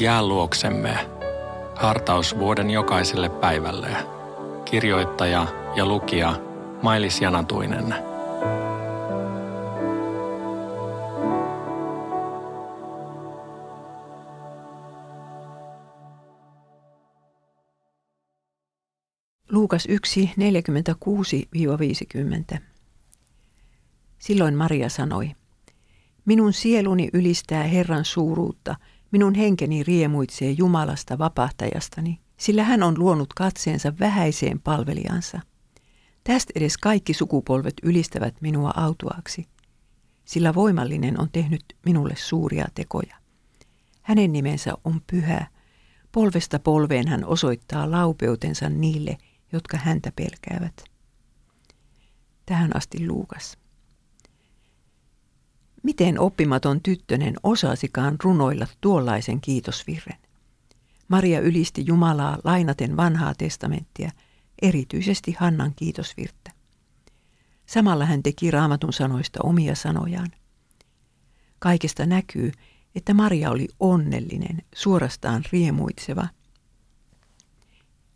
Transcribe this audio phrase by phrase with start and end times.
[0.00, 1.10] Jää luoksemme.
[1.76, 3.96] Hartaus vuoden jokaiselle päivälle.
[4.64, 6.40] Kirjoittaja ja lukija
[6.82, 7.94] Mailis Janatuinen.
[19.50, 20.30] Luukas 1,
[22.56, 22.58] 46-50.
[24.18, 25.30] Silloin Maria sanoi,
[26.28, 28.76] Minun sieluni ylistää Herran suuruutta,
[29.10, 35.40] minun henkeni riemuitsee Jumalasta vapahtajastani, sillä hän on luonut katseensa vähäiseen palvelijansa.
[36.24, 39.46] Tästä edes kaikki sukupolvet ylistävät minua autuaksi,
[40.24, 43.16] sillä voimallinen on tehnyt minulle suuria tekoja.
[44.02, 45.46] Hänen nimensä on pyhä,
[46.12, 49.18] polvesta polveen hän osoittaa laupeutensa niille,
[49.52, 50.84] jotka häntä pelkäävät.
[52.46, 53.58] Tähän asti Luukas.
[55.98, 60.18] Miten oppimaton tyttönen osasikaan runoilla tuollaisen kiitosvirren?
[61.08, 64.10] Maria ylisti Jumalaa lainaten vanhaa testamenttia,
[64.62, 66.52] erityisesti Hannan kiitosvirttä.
[67.66, 70.28] Samalla hän teki raamatun sanoista omia sanojaan.
[71.58, 72.52] Kaikesta näkyy,
[72.94, 76.28] että Maria oli onnellinen, suorastaan riemuitseva.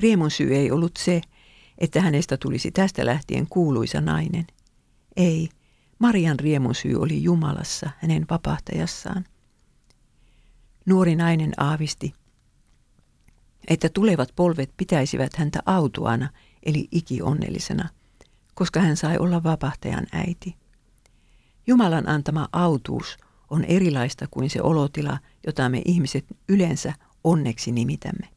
[0.00, 1.20] Riemun syy ei ollut se,
[1.78, 4.46] että hänestä tulisi tästä lähtien kuuluisa nainen.
[5.16, 5.48] Ei,
[6.04, 9.24] Marian riemun syy oli Jumalassa, hänen vapahtajassaan.
[10.86, 12.12] Nuori nainen aavisti,
[13.68, 16.28] että tulevat polvet pitäisivät häntä autuana,
[16.62, 17.88] eli ikionnellisena,
[18.54, 20.56] koska hän sai olla vapahtajan äiti.
[21.66, 23.16] Jumalan antama autuus
[23.50, 26.92] on erilaista kuin se olotila, jota me ihmiset yleensä
[27.24, 28.28] onneksi nimitämme.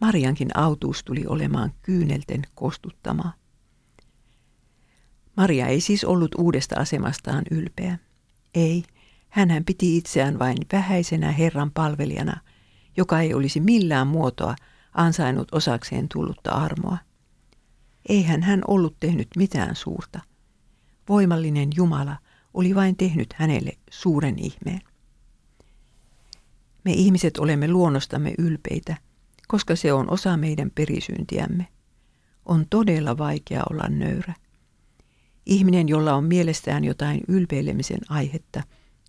[0.00, 3.39] Mariankin autuus tuli olemaan kyynelten kostuttamaa.
[5.40, 7.98] Maria ei siis ollut uudesta asemastaan ylpeä.
[8.54, 8.84] Ei,
[9.28, 12.40] hän piti itseään vain vähäisenä Herran palvelijana,
[12.96, 14.56] joka ei olisi millään muotoa
[14.94, 16.98] ansainnut osakseen tullutta armoa.
[18.08, 20.20] Eihän hän ollut tehnyt mitään suurta.
[21.08, 22.16] Voimallinen Jumala
[22.54, 24.80] oli vain tehnyt hänelle suuren ihmeen.
[26.84, 28.96] Me ihmiset olemme luonnostamme ylpeitä,
[29.48, 31.66] koska se on osa meidän perisyntiämme.
[32.46, 34.34] On todella vaikea olla nöyrä.
[35.46, 38.62] Ihminen, jolla on mielestään jotain ylpeilemisen aihetta,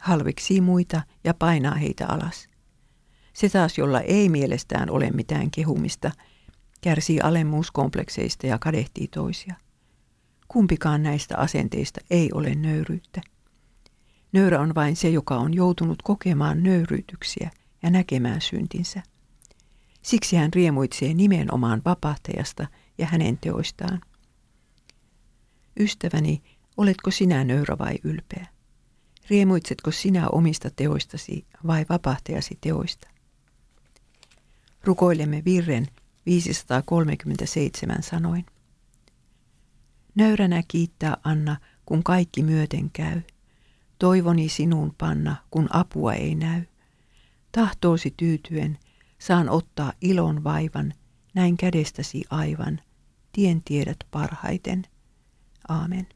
[0.00, 2.48] halveksii muita ja painaa heitä alas.
[3.32, 6.10] Se taas, jolla ei mielestään ole mitään kehumista,
[6.80, 9.54] kärsii alemmuuskomplekseista ja kadehtii toisia.
[10.48, 13.20] Kumpikaan näistä asenteista ei ole nöyryyttä.
[14.32, 17.50] Nöyrä on vain se, joka on joutunut kokemaan nöyryytyksiä
[17.82, 19.02] ja näkemään syntinsä.
[20.02, 22.66] Siksi hän riemuitsee nimenomaan vapahtajasta
[22.98, 24.00] ja hänen teoistaan.
[25.80, 26.42] Ystäväni,
[26.76, 28.46] oletko sinä nöyrä vai ylpeä?
[29.30, 33.08] Riemuitsetko sinä omista teoistasi vai vapahtajasi teoista?
[34.84, 35.86] Rukoilemme virren
[36.26, 38.46] 537 sanoin.
[40.14, 41.56] Nöyränä kiittää Anna,
[41.86, 43.20] kun kaikki myöten käy.
[43.98, 46.62] Toivoni sinun panna, kun apua ei näy.
[47.52, 48.78] Tahtoosi tyytyen,
[49.18, 50.94] saan ottaa ilon vaivan,
[51.34, 52.80] näin kädestäsi aivan,
[53.32, 54.86] tien tiedät parhaiten–
[55.68, 56.15] Amen.